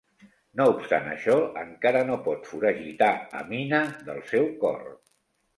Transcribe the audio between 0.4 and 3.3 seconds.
No obstant això, encara no pot foragitar